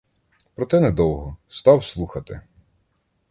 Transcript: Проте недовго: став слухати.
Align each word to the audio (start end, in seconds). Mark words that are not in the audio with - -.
Проте 0.55 0.79
недовго: 0.79 1.37
став 1.47 1.83
слухати. 1.85 2.41